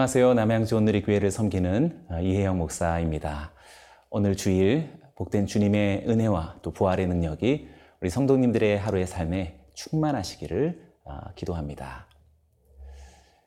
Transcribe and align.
안녕하세요. 0.00 0.32
남양주 0.32 0.76
오늘의 0.78 1.02
교회를 1.02 1.30
섬기는 1.30 2.06
아, 2.08 2.20
이혜영 2.20 2.56
목사입니다. 2.56 3.52
오늘 4.08 4.34
주일 4.34 4.98
복된 5.14 5.44
주님의 5.44 6.06
은혜와 6.08 6.60
또 6.62 6.70
부활의 6.70 7.06
능력이 7.06 7.68
우리 8.00 8.08
성도님들의 8.08 8.78
하루의 8.78 9.06
삶에 9.06 9.60
충만하시기를 9.74 10.80
아, 11.04 11.32
기도합니다. 11.34 12.06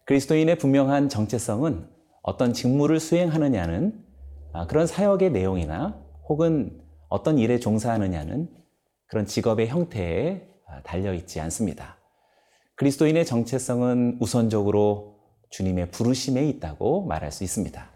그리스도인의 0.05 0.59
분명한 0.59 1.09
정체성은 1.09 1.87
어떤 2.21 2.53
직무를 2.53 2.99
수행하느냐는 2.99 4.05
아, 4.51 4.67
그런 4.67 4.85
사역의 4.85 5.31
내용이나 5.31 5.99
혹은 6.29 6.79
어떤 7.09 7.39
일에 7.39 7.57
종사하느냐는 7.57 8.47
그런 9.07 9.25
직업의 9.25 9.69
형태에 9.69 10.47
달려 10.83 11.15
있지 11.15 11.39
않습니다. 11.39 11.97
그리스도인의 12.75 13.25
정체성은 13.25 14.17
우선적으로 14.21 15.12
주님의 15.53 15.91
부르심에 15.91 16.47
있다고 16.47 17.05
말할 17.05 17.31
수 17.31 17.43
있습니다. 17.43 17.87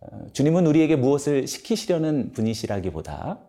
어, 0.00 0.06
주님은 0.32 0.64
우리에게 0.66 0.94
무엇을 0.94 1.48
시키시려는 1.48 2.30
분이시라기보다 2.32 3.40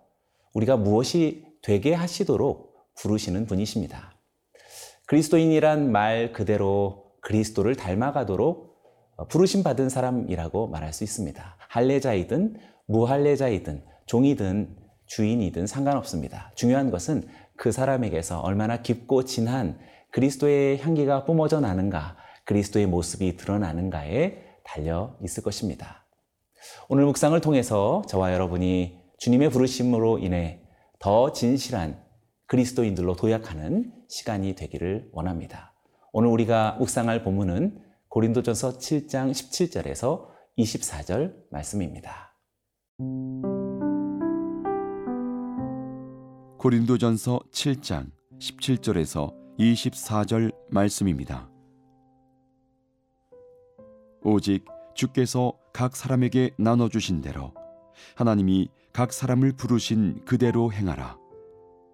우리가 0.54 0.78
무엇이 0.78 1.46
되게 1.62 1.94
하시도록 1.94 2.76
부르시는 2.96 3.46
분이십니다. 3.46 4.16
그리스도인이란 5.06 5.92
말 5.92 6.34
그대로 6.34 7.12
그리스도를 7.22 7.76
닮아가도록 7.76 8.76
어, 9.18 9.28
부르심 9.28 9.62
받은 9.62 9.90
사람이라고 9.90 10.68
말할 10.68 10.92
수 10.92 11.04
있습니다. 11.04 11.56
할례자이든 11.70 12.58
무할례자이든 12.88 13.84
종이든 14.08 14.76
주인이든 15.06 15.68
상관없습니다. 15.68 16.52
중요한 16.56 16.90
것은 16.90 17.28
그 17.58 17.72
사람에게서 17.72 18.40
얼마나 18.40 18.82
깊고 18.82 19.26
진한 19.26 19.78
그리스도의 20.10 20.80
향기가 20.80 21.26
뿜어져 21.26 21.60
나는가, 21.60 22.18
그리스도의 22.48 22.88
모습이 22.88 23.38
드러나는가에 23.38 24.38
달려 24.64 25.16
있을 25.22 25.44
것입니다. 25.44 26.06
오늘 26.90 27.06
묵상을 27.06 27.40
통해서 27.42 28.02
저와 28.08 28.34
여러분이 28.34 28.98
주님의 29.20 29.52
부르심으로 29.52 30.20
인해 30.20 30.62
더 31.00 31.32
진실한 31.34 32.02
그리스도인들로 32.48 33.16
도약하는 33.16 33.94
시간이 34.08 34.56
되기를 34.56 35.10
원합니다. 35.12 35.74
오늘 36.14 36.30
우리가 36.30 36.78
묵상할 36.80 37.24
본문은 37.24 37.84
고린도전서 38.08 38.78
7장 38.78 39.32
17절에서 39.32 40.28
24절 40.58 41.36
말씀입니다. 41.52 42.34
고린도전서 46.58 47.42
7장 47.52 48.12
17절에서 48.40 49.34
24절 49.60 50.56
말씀입니다. 50.70 51.57
오직 54.30 54.66
주께서 54.94 55.54
각 55.72 55.96
사람에게 55.96 56.52
나눠 56.58 56.90
주신 56.90 57.22
대로 57.22 57.54
하나님이 58.18 58.68
각 58.92 59.14
사람을 59.14 59.54
부르신 59.54 60.26
그대로 60.26 60.70
행하라. 60.70 61.18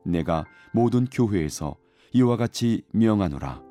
내가 0.04 0.44
모든 0.74 1.06
교회에서 1.06 1.76
이와 2.12 2.36
같이 2.36 2.82
명하노라. 2.92 3.62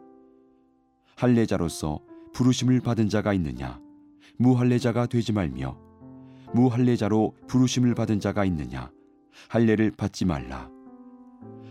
할례자로서 1.16 2.02
부르심을 2.32 2.80
받은 2.82 3.08
자가 3.08 3.32
있느냐? 3.32 3.80
무할례자가 4.38 5.06
되지 5.06 5.32
말며 5.32 5.76
무할례자로 6.54 7.34
부르심을 7.48 7.97
받은 7.97 8.20
자가 8.20 8.44
있느냐? 8.44 8.92
할례를 9.48 9.91
받지 9.91 10.25
말라. 10.25 10.70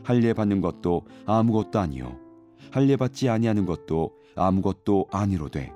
할례 0.03 0.33
받는 0.33 0.59
것도 0.59 1.05
아무것도 1.25 1.79
아니요 1.79 2.19
할례 2.69 2.97
받지 2.97 3.29
아니하는 3.29 3.66
것도 3.66 4.11
아무것도 4.35 5.07
아니로되 5.09 5.71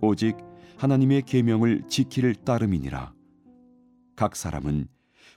오직 0.00 0.45
하나님의 0.76 1.22
계명을 1.22 1.84
지키를 1.88 2.34
따름이니라. 2.34 3.12
각 4.14 4.36
사람은 4.36 4.88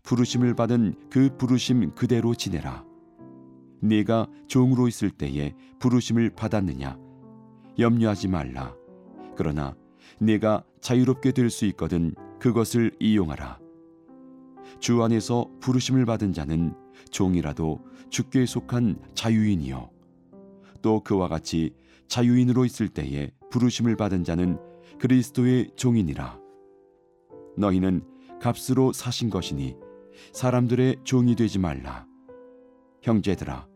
부르심을 0.04 0.54
받은 0.56 0.96
그 1.10 1.36
부르심 1.38 1.94
그대로 1.96 2.34
지내라. 2.36 2.86
네가 3.82 4.28
종으로 4.48 4.88
있을 4.88 5.10
때에 5.10 5.54
부르심을 5.80 6.32
받았느냐? 6.32 6.98
염려하지 7.78 8.28
말라. 8.28 8.76
그러나 9.36 9.76
네가 10.20 10.64
자유롭게 10.82 11.32
될 11.32 11.50
수 11.50 11.66
있거든 11.68 12.14
그것을 12.40 12.92
이용하라. 13.00 13.60
주 14.80 15.02
안에서 15.04 15.50
부르심을 15.62 16.06
받은 16.06 16.34
자는 16.34 16.74
종이라도 17.12 17.80
주께 18.10 18.46
속한 18.46 19.00
자유인이요. 19.14 19.90
또 20.82 21.02
그와 21.02 21.28
같이 21.28 21.72
자유인으로 22.08 22.66
있을 22.66 22.90
때에 22.90 23.32
부르심을 23.52 23.96
받은 23.96 24.24
자는 24.24 24.58
그리스도의 25.00 25.72
종이니라 25.76 26.40
너희는 27.58 28.04
값으로 28.40 28.94
사신 28.94 29.30
것이니 29.30 29.76
사람들의 30.34 30.98
종이 31.04 31.36
되지 31.36 31.60
말라 31.60 32.06
형제들아 33.02 33.68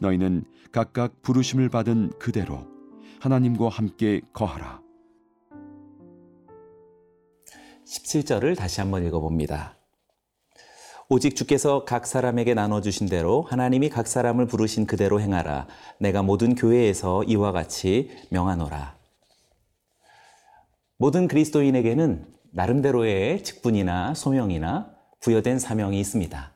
너희는 0.00 0.44
각각 0.72 1.22
부르심을 1.22 1.68
받은 1.68 2.12
그대로 2.18 2.66
하나님과 3.20 3.68
함께 3.68 4.20
거하라 4.32 4.86
17절을 7.86 8.56
다시 8.56 8.80
한번 8.80 9.06
읽어봅니다. 9.06 9.78
오직 11.08 11.36
주께서 11.36 11.84
각 11.84 12.04
사람에게 12.04 12.54
나눠주신 12.54 13.08
대로 13.08 13.42
하나님이 13.42 13.90
각 13.90 14.08
사람을 14.08 14.46
부르신 14.46 14.86
그대로 14.86 15.20
행하라. 15.20 15.68
내가 16.00 16.22
모든 16.22 16.56
교회에서 16.56 17.22
이와 17.22 17.52
같이 17.52 18.10
명하노라. 18.30 18.95
모든 20.98 21.28
그리스도인에게는 21.28 22.26
나름대로의 22.52 23.44
직분이나 23.44 24.14
소명이나 24.14 24.94
부여된 25.20 25.58
사명이 25.58 26.00
있습니다. 26.00 26.52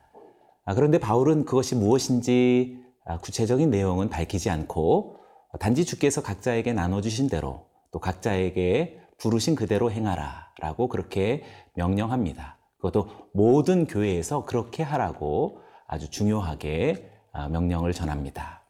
아, 0.65 0.73
그런데 0.73 0.97
바울은 0.97 1.45
그것이 1.45 1.75
무엇인지 1.75 2.79
아, 3.05 3.19
구체적인 3.19 3.69
내용은 3.69 4.09
밝히지 4.09 4.49
않고 4.49 5.17
단지 5.59 5.85
주께서 5.85 6.23
각자에게 6.23 6.73
나눠주신 6.73 7.27
대로 7.27 7.67
또 7.91 7.99
각자에게 7.99 8.99
부르신 9.19 9.53
그대로 9.53 9.91
행하라 9.91 10.53
라고 10.59 10.87
그렇게 10.87 11.43
명령합니다. 11.75 12.57
그것도 12.77 13.09
모든 13.33 13.85
교회에서 13.85 14.45
그렇게 14.45 14.81
하라고 14.81 15.61
아주 15.85 16.09
중요하게 16.09 17.11
아, 17.31 17.47
명령을 17.47 17.93
전합니다. 17.93 18.63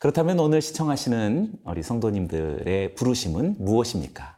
그렇다면 0.00 0.40
오늘 0.40 0.60
시청하시는 0.62 1.60
우리 1.64 1.82
성도님들의 1.84 2.96
부르심은 2.96 3.56
무엇입니까? 3.58 4.37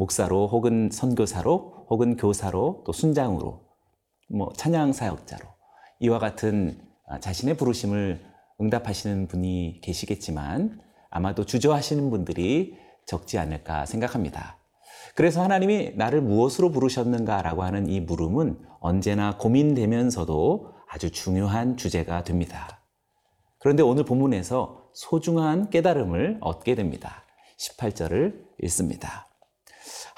목사로 0.00 0.48
혹은 0.48 0.88
선교사로 0.90 1.86
혹은 1.90 2.16
교사로 2.16 2.84
또 2.86 2.92
순장으로 2.92 3.60
뭐 4.30 4.52
찬양 4.56 4.94
사역자로 4.94 5.46
이와 6.00 6.18
같은 6.18 6.80
아, 7.06 7.20
자신의 7.20 7.56
부르심을 7.58 8.24
응답하시는 8.60 9.28
분이 9.28 9.80
계시겠지만 9.82 10.80
아마도 11.10 11.44
주저하시는 11.44 12.08
분들이 12.10 12.76
적지 13.04 13.38
않을까 13.38 13.84
생각합니다. 13.84 14.56
그래서 15.14 15.42
하나님이 15.42 15.92
나를 15.96 16.22
무엇으로 16.22 16.70
부르셨는가라고 16.70 17.62
하는 17.62 17.88
이 17.88 18.00
물음은 18.00 18.58
언제나 18.80 19.36
고민되면서도 19.36 20.72
아주 20.88 21.10
중요한 21.10 21.76
주제가 21.76 22.24
됩니다. 22.24 22.80
그런데 23.58 23.82
오늘 23.82 24.04
본문에서 24.04 24.90
소중한 24.94 25.68
깨달음을 25.68 26.38
얻게 26.40 26.74
됩니다. 26.74 27.24
18절을 27.58 28.34
읽습니다. 28.62 29.29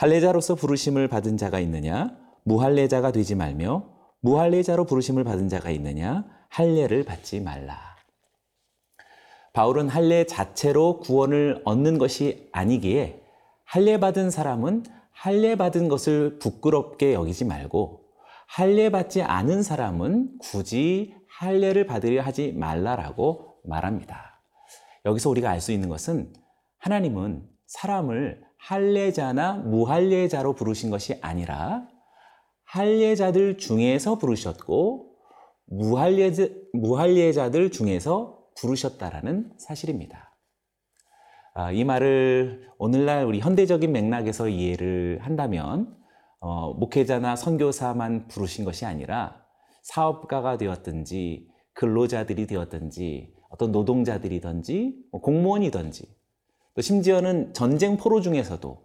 할례자로서 0.03 0.57
부르심을 0.57 1.07
받은 1.07 1.37
자가 1.37 1.61
있느냐? 1.61 2.11
무할례자가 2.43 3.13
되지 3.13 3.37
말며 3.37 3.85
무할례자로 4.19 4.85
부르심을 4.85 5.23
받은 5.23 5.49
자가 5.49 5.71
있느냐? 5.71 6.25
할례를 6.49 7.05
받지 7.05 7.39
말라. 7.39 7.79
바울은 9.53 9.89
할례 9.89 10.27
자체로 10.27 10.99
구원을 10.99 11.63
얻는 11.65 11.99
것이 11.99 12.49
아니기에 12.51 13.23
할례 13.65 14.01
받은 14.01 14.33
사람은 14.33 14.83
할례 15.13 15.55
받은 15.55 15.87
것을 15.87 16.41
부끄럽게 16.41 17.15
여기지 17.15 17.45
말고 17.45 18.01
할례 18.49 18.91
받지 18.91 19.23
않은 19.23 19.63
사람은 19.63 20.39
굳이 20.41 21.15
할례를 21.29 21.87
받으려 21.87 22.23
하지 22.23 22.51
말라라고 22.51 23.55
말합니다. 23.63 24.43
여기서 25.05 25.31
우리가 25.31 25.49
알 25.49 25.61
수 25.61 25.71
있는 25.71 25.89
것은 25.89 26.33
하나님은 26.79 27.49
사람을 27.67 28.43
할례자나 28.67 29.55
무할례자로 29.55 30.55
부르신 30.55 30.91
것이 30.91 31.19
아니라 31.21 31.89
할례자들 32.65 33.59
중에서 33.59 34.19
부르셨고 34.19 35.17
무할례자, 35.67 36.49
무할례자들 36.73 37.71
중에서 37.71 38.39
부르셨다라는 38.61 39.53
사실입니다. 39.59 40.37
아, 41.55 41.73
이 41.73 41.85
말을 41.85 42.69
오늘날 42.79 43.27
우리 43.27 43.41
현대적인 43.41 43.91
맥락에서 43.91 44.49
이해를 44.49 45.19
한다면 45.23 45.97
어, 46.41 46.73
목회자나 46.75 47.37
선교사만 47.37 48.29
부르신 48.29 48.65
것이 48.65 48.87
아니라 48.87 49.43
사업가가 49.83 50.57
되었든지 50.57 51.49
근로자들이 51.75 52.47
되었든지 52.47 53.35
어떤 53.51 53.73
노동자들이든지 53.73 55.09
뭐 55.11 55.21
공무원이든지 55.21 56.22
또 56.75 56.81
심지어는 56.81 57.53
전쟁 57.55 57.97
포로 57.97 58.21
중에서도 58.21 58.83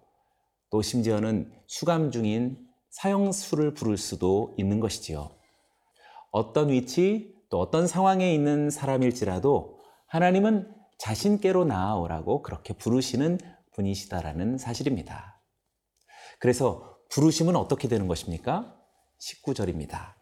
또 0.69 0.81
심지어는 0.81 1.51
수감 1.67 2.11
중인 2.11 2.57
사형수를 2.89 3.73
부를 3.73 3.97
수도 3.97 4.55
있는 4.57 4.79
것이지요. 4.79 5.31
어떤 6.31 6.69
위치 6.69 7.33
또 7.49 7.59
어떤 7.59 7.87
상황에 7.87 8.33
있는 8.33 8.69
사람일지라도 8.69 9.79
하나님은 10.07 10.73
자신께로 10.97 11.65
나아오라고 11.65 12.41
그렇게 12.41 12.73
부르시는 12.73 13.37
분이시다라는 13.73 14.57
사실입니다. 14.57 15.41
그래서 16.39 16.97
부르심은 17.09 17.55
어떻게 17.55 17.87
되는 17.87 18.07
것입니까? 18.07 18.75
19절입니다. 19.19 20.13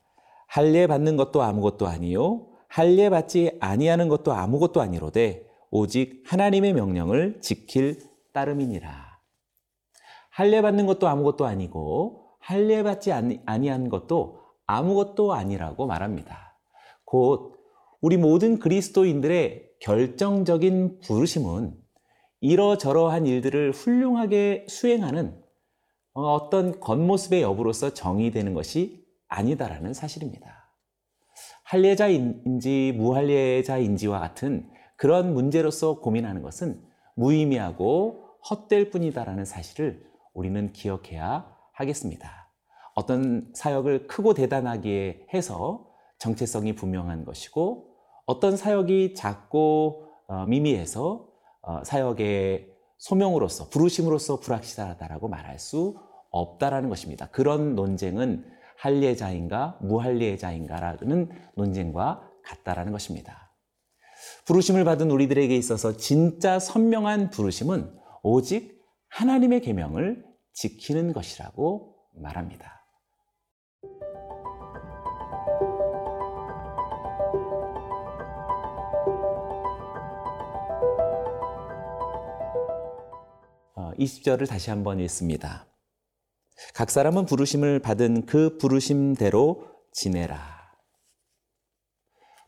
할례 0.48 0.88
받는 0.88 1.18
것도 1.18 1.42
아무것도 1.42 1.88
아니요 1.88 2.48
할례 2.68 3.10
받지 3.10 3.58
아니하는 3.60 4.10
것도 4.10 4.34
아무것도 4.34 4.82
아니로되 4.82 5.46
오직 5.78 6.24
하나님의 6.26 6.72
명령을 6.72 7.42
지킬 7.42 8.00
따름이니라. 8.32 9.20
할례 10.30 10.62
받는 10.62 10.86
것도 10.86 11.10
아무것도 11.10 11.46
아니고 11.46 12.30
할례 12.40 12.82
받지 12.82 13.12
아니한 13.12 13.90
것도 13.90 14.40
아무것도 14.68 15.34
아니라고 15.34 15.86
말합니다. 15.86 16.58
곧 17.04 17.58
우리 18.00 18.16
모든 18.16 18.58
그리스도인들의 18.58 19.72
결정적인 19.82 21.02
부르심은 21.02 21.76
이러저러한 22.40 23.28
일들을 23.28 23.72
훌륭하게 23.72 24.68
수행하는 24.70 25.44
어떤 26.14 26.80
겉모습의 26.80 27.42
여부로서 27.42 27.94
정의되는 27.94 28.54
것이 28.54 29.06
아니다라는 29.28 29.94
사실입니다. 29.94 30.72
할례자인지 31.64 32.94
무할례자인지와 32.96 34.22
같은 34.22 34.74
그런 34.96 35.34
문제로서 35.34 36.00
고민하는 36.00 36.42
것은 36.42 36.82
무의미하고 37.16 38.26
헛될 38.50 38.90
뿐이다라는 38.92 39.46
사실을 39.46 40.06
우리는 40.34 40.72
기억해야 40.74 41.52
하겠습니다. 41.74 42.50
어떤 42.94 43.50
사역을 43.54 44.08
크고 44.08 44.34
대단하게 44.34 45.28
해서 45.34 45.88
정체성이 46.18 46.76
분명한 46.76 47.26
것이고 47.26 47.96
어떤 48.26 48.58
사역이 48.58 49.14
작고 49.16 50.08
어, 50.28 50.46
미미해서 50.48 51.28
어, 51.62 51.84
사역의 51.84 52.72
소명으로서 52.98 53.70
부르심으로서 53.70 54.40
불확실하다라고 54.40 55.28
말할 55.28 55.60
수 55.60 55.98
없다라는 56.30 56.90
것입니다. 56.90 57.28
그런 57.28 57.76
논쟁은 57.76 58.46
할례자인가 58.78 59.78
무할례자인가라는 59.82 61.30
논쟁과 61.56 62.30
같다라는 62.44 62.92
것입니다. 62.92 63.45
부르심을 64.46 64.86
받은 64.86 65.10
우리들에게 65.10 65.56
있어서 65.58 65.98
진짜 65.98 66.60
선명한 66.60 67.32
부르심은 67.32 67.92
오직 68.22 68.80
하나님의 69.10 69.62
계명을 69.62 70.24
지키는 70.54 71.14
것이라고 71.14 71.96
말합니다. 72.14 72.86
어, 83.76 83.92
20절을 83.98 84.48
다시 84.48 84.70
한번 84.70 85.00
읽습니다. 85.02 85.68
각 86.74 86.92
사람은 86.92 87.26
부르심을 87.26 87.80
받은 87.80 88.28
그 88.28 88.58
부르심대로 88.58 89.68
지내라. 89.92 90.56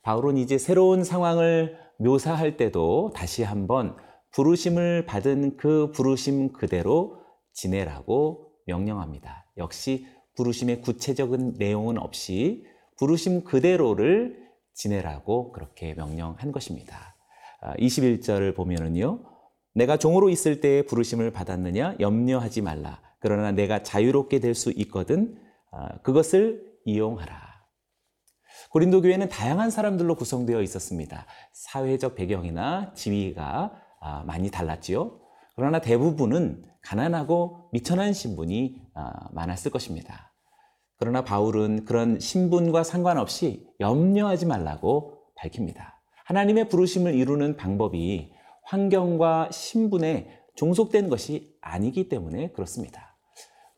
바울은 0.04 0.38
이제 0.38 0.58
새로운 0.58 1.04
상황을 1.04 1.87
묘사할 2.00 2.58
때도 2.58 3.12
다시 3.16 3.44
한번 3.44 3.96
부르심을 4.32 5.06
받은 5.06 5.58
그 5.58 5.92
부르심 5.92 6.54
그대로 6.54 7.20
지내라고 7.54 8.52
명령합니다. 8.66 9.46
역시 9.58 10.06
부르심의 10.36 10.82
구체적인 10.82 11.56
내용은 11.58 11.98
없이 11.98 12.66
부르심 12.98 13.44
그대로를 13.44 14.48
지내라고 14.74 15.52
그렇게 15.52 15.94
명령한 15.96 16.52
것입니다. 16.52 17.16
21절을 17.80 18.52
아, 18.52 18.56
보면은요. 18.56 19.24
내가 19.74 19.98
종으로 19.98 20.30
있을 20.30 20.62
때에 20.62 20.84
부르심을 20.84 21.32
받았느냐 21.32 21.98
염려하지 22.00 22.62
말라. 22.62 23.02
그러나 23.20 23.52
내가 23.52 23.82
자유롭게 23.82 24.40
될 24.40 24.54
수 24.54 24.72
있거든 24.72 25.40
아, 25.72 25.98
그것을 26.00 26.64
이용하라. 26.86 27.47
고린도 28.78 29.02
교회는 29.02 29.30
다양한 29.30 29.72
사람들로 29.72 30.14
구성되어 30.14 30.62
있었습니다. 30.62 31.26
사회적 31.52 32.14
배경이나 32.14 32.94
지위가 32.94 33.72
아, 34.00 34.24
많이 34.28 34.52
달랐지요. 34.52 35.20
그러나 35.56 35.82
대부분은 35.82 36.64
가난하고 36.84 37.70
미천한 37.72 38.14
신분이 38.14 38.80
아, 38.94 39.30
많았을 39.32 39.72
것입니다. 39.72 40.32
그러나 41.00 41.24
바울은 41.24 41.86
그런 41.86 42.20
신분과 42.20 42.84
상관없이 42.84 43.68
염려하지 43.80 44.46
말라고 44.46 45.24
밝힙니다. 45.38 46.00
하나님의 46.26 46.70
부르심을 46.70 47.16
이루는 47.16 47.58
방법이 47.58 48.32
환경과 48.62 49.50
신분에 49.52 50.30
종속된 50.56 51.10
것이 51.10 51.58
아니기 51.62 52.10
때문에 52.10 52.52
그렇습니다. 52.52 53.18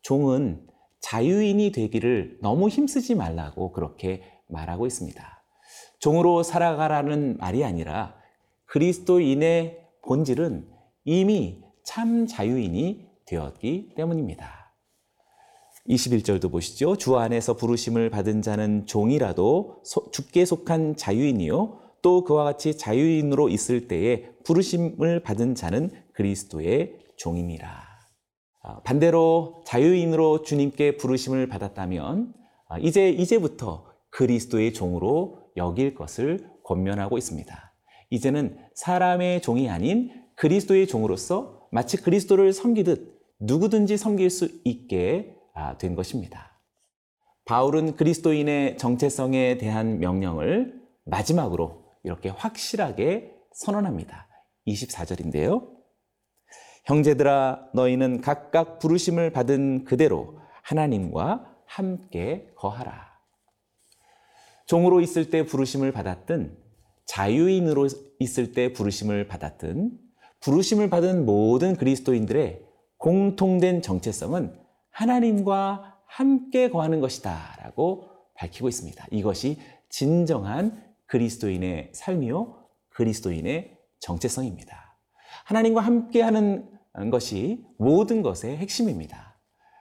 종은 0.01 0.67
자유인이 0.99 1.71
되기를 1.71 2.39
너무 2.41 2.67
힘쓰지 2.67 3.15
말라고 3.15 3.71
그렇게 3.71 4.38
말하고 4.49 4.85
있습니다. 4.85 5.43
종으로 5.99 6.43
살아가라는 6.43 7.37
말이 7.37 7.63
아니라 7.63 8.15
그리스도인의 8.65 9.79
본질은 10.05 10.67
이미 11.05 11.63
참 11.83 12.27
자유인이 12.27 13.09
되었기 13.25 13.93
때문입니다. 13.95 14.73
21절도 15.87 16.51
보시죠. 16.51 16.97
주 16.97 17.17
안에서 17.17 17.55
부르심을 17.55 18.09
받은 18.09 18.41
자는 18.41 18.85
종이라도 18.85 19.81
주께 20.11 20.45
속한 20.45 20.95
자유인이요. 20.95 21.79
또 22.01 22.23
그와 22.23 22.43
같이 22.43 22.77
자유인으로 22.77 23.49
있을 23.49 23.87
때에 23.87 24.29
부르심을 24.45 25.21
받은 25.21 25.55
자는 25.55 25.91
그리스도의 26.13 26.99
종이니라. 27.17 27.89
아, 28.61 28.81
반대로 28.81 29.63
자유인으로 29.65 30.43
주님께 30.43 30.97
부르심을 30.97 31.47
받았다면 31.47 32.33
아, 32.67 32.77
이제 32.77 33.09
이제부터 33.09 33.88
그리스도의 34.11 34.73
종으로 34.73 35.51
여길 35.57 35.93
것을 35.93 36.49
권면하고 36.63 37.17
있습니다. 37.17 37.73
이제는 38.09 38.57
사람의 38.75 39.41
종이 39.41 39.69
아닌 39.69 40.11
그리스도의 40.35 40.87
종으로서 40.87 41.67
마치 41.71 41.97
그리스도를 41.97 42.53
섬기듯 42.53 43.19
누구든지 43.39 43.97
섬길 43.97 44.29
수 44.29 44.49
있게 44.63 45.35
아, 45.53 45.77
된 45.77 45.95
것입니다. 45.95 46.61
바울은 47.45 47.95
그리스도인의 47.95 48.77
정체성에 48.77 49.57
대한 49.57 49.99
명령을 49.99 50.79
마지막으로 51.05 51.83
이렇게 52.03 52.29
확실하게 52.29 53.33
선언합니다. 53.53 54.27
24절인데요. 54.67 55.67
형제들아 56.85 57.69
너희는 57.73 58.21
각각 58.21 58.79
부르심을 58.79 59.31
받은 59.31 59.85
그대로 59.85 60.39
하나님과 60.63 61.55
함께 61.65 62.51
거하라. 62.55 63.08
종으로 64.69 65.01
있을 65.01 65.31
때 65.31 65.47
부르심을 65.47 65.91
받았든 65.91 66.55
자유인으로 67.05 67.87
있을 68.19 68.51
때 68.51 68.71
부르심을 68.71 69.27
받았든 69.27 69.97
부르심을 70.41 70.91
받은 70.91 71.25
모든 71.25 71.75
그리스도인들의 71.75 72.61
공통된 72.97 73.81
정체성은 73.81 74.53
하나님과 74.91 76.01
함께 76.05 76.69
거하는 76.69 76.99
것이다 76.99 77.57
라고 77.63 78.09
밝히고 78.35 78.69
있습니다. 78.69 79.07
이것이 79.09 79.57
진정한 79.89 80.83
그리스도인의 81.07 81.89
삶이요, 81.95 82.67
그리스도인의 82.89 83.75
정체성입니다. 83.97 84.99
하나님과 85.45 85.81
함께 85.81 86.21
하는 86.21 86.69
것이 87.09 87.65
모든 87.79 88.21
것의 88.21 88.57
핵심입니다. 88.57 89.39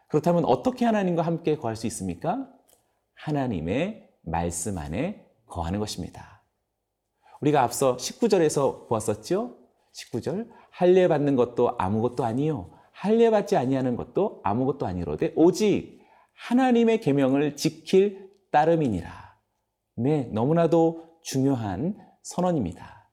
그렇다면 0.09 0.47
어떻게 0.47 0.87
하나님과 0.87 1.21
함께 1.21 1.59
거할 1.59 1.76
수 1.76 1.87
있습니까? 1.88 2.49
하나님의 3.16 4.07
말씀 4.30 4.78
안에 4.78 5.26
거하는 5.47 5.80
것입니다. 5.80 6.42
우리가 7.40 7.62
앞서 7.62 7.97
19절에서 7.97 8.88
보았었죠? 8.88 9.56
19절 9.94 10.49
할례 10.70 11.08
받는 11.08 11.37
것도 11.37 11.76
아무것도 11.78 12.25
아니요 12.25 12.70
할례 12.92 13.30
받지 13.30 13.56
아니하는 13.56 13.97
것도 13.97 14.40
아무것도 14.44 14.87
아니로되 14.87 15.32
오직 15.37 16.00
하나님의 16.35 17.00
계명을 17.00 17.56
지킬 17.56 18.30
따름이니라. 18.50 19.37
네, 19.97 20.28
너무나도 20.32 21.18
중요한 21.23 21.97
선언입니다. 22.23 23.11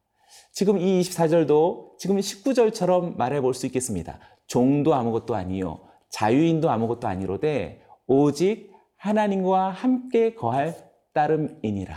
지금 0.51 0.77
이 0.77 1.01
24절도 1.01 1.97
지금 1.97 2.17
19절처럼 2.17 3.15
말해 3.17 3.41
볼 3.41 3.53
수 3.53 3.65
있겠습니다. 3.65 4.19
종도 4.47 4.93
아무것도 4.93 5.35
아니요 5.35 5.81
자유인도 6.09 6.69
아무것도 6.69 7.07
아니로되 7.07 7.83
오직 8.07 8.71
하나님과 8.97 9.69
함께 9.69 10.33
거할 10.33 10.84
따름이니라. 11.15 11.95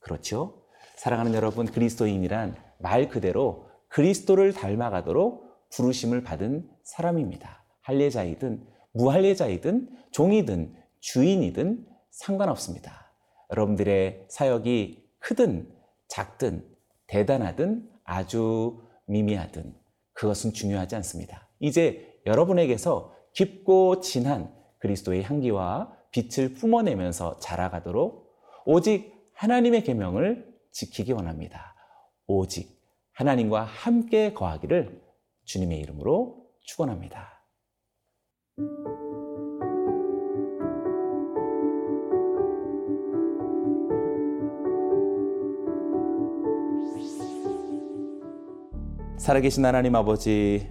그렇죠? 0.00 0.66
사랑하는 0.96 1.32
여러분, 1.32 1.64
그리스도인이란 1.64 2.56
말 2.78 3.08
그대로 3.08 3.68
그리스도를 3.88 4.52
닮아가도록 4.52 5.70
부르심을 5.70 6.22
받은 6.22 6.68
사람입니다. 6.82 7.64
할례자이든 7.82 8.66
무할례자이든 8.92 9.88
종이든 10.10 10.74
주인이든 11.00 11.86
상관없습니다. 12.10 13.12
여러분들의 13.50 14.26
사역이 14.28 15.10
크든 15.20 15.72
작든 16.08 16.68
대단하든 17.06 17.88
아주 18.04 18.82
미미하든 19.06 19.74
그것은 20.12 20.52
중요하지 20.52 20.96
않습니다. 20.96 21.48
이제 21.60 22.20
여러분에게서 22.26 23.14
깊고 23.32 24.00
진한 24.00 24.52
그리스도의 24.78 25.22
향기와 25.22 25.96
빛을 26.14 26.54
뿜어내면서 26.54 27.40
자라가도록 27.40 28.32
오직 28.64 29.12
하나님의 29.34 29.82
계명을 29.82 30.46
지키기 30.70 31.10
원합니다. 31.10 31.74
오직 32.28 32.80
하나님과 33.14 33.64
함께 33.64 34.32
거하기를 34.32 35.02
주님의 35.44 35.80
이름으로 35.80 36.46
축원합니다. 36.60 37.32
살아계신 49.18 49.64
하나님 49.64 49.96
아버지, 49.96 50.68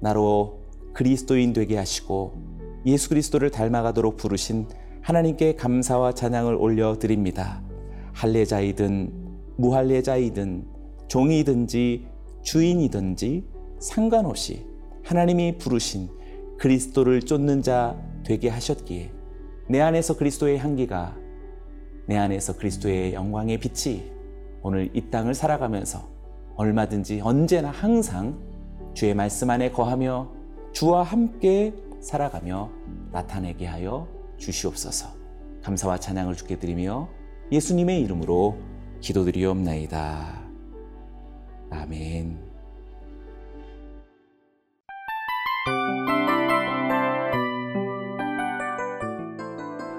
나로 0.00 0.62
그리스도인 0.92 1.54
되게 1.54 1.76
하시고 1.76 2.47
예수 2.88 3.10
그리스도를 3.10 3.50
닮아가도록 3.50 4.16
부르신 4.16 4.66
하나님께 5.02 5.56
감사와 5.56 6.14
찬양을 6.14 6.54
올려드립니다. 6.54 7.62
할례자이든 8.14 9.12
무할례자이든 9.58 10.64
종이든지 11.08 12.06
주인이든지 12.42 13.44
상관없이 13.78 14.66
하나님이 15.04 15.58
부르신 15.58 16.08
그리스도를 16.58 17.20
쫓는 17.20 17.62
자 17.62 18.00
되게 18.24 18.48
하셨기에 18.48 19.12
내 19.68 19.80
안에서 19.82 20.16
그리스도의 20.16 20.58
향기가 20.58 21.14
내 22.06 22.16
안에서 22.16 22.56
그리스도의 22.56 23.12
영광의 23.12 23.58
빛이 23.60 24.10
오늘 24.62 24.90
이 24.94 25.10
땅을 25.10 25.34
살아가면서 25.34 26.08
얼마든지 26.56 27.20
언제나 27.22 27.70
항상 27.70 28.38
주의 28.94 29.14
말씀 29.14 29.50
안에 29.50 29.72
거하며 29.72 30.30
주와 30.72 31.02
함께 31.02 31.74
살아가며 32.00 32.70
나타내게 33.12 33.66
하여 33.66 34.08
주시옵소서. 34.36 35.08
감사와 35.62 35.98
찬양을 35.98 36.36
주께 36.36 36.58
드리며 36.58 37.08
예수님의 37.50 38.00
이름으로 38.02 38.58
기도드리옵나이다. 39.00 40.42
아멘. 41.70 42.48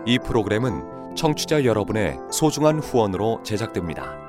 이 0.06 0.18
프로그램은 0.18 1.16
청취자 1.16 1.66
여러분의 1.66 2.18
소중한 2.32 2.80
후원으로 2.80 3.44
제작됩니다. 3.44 4.29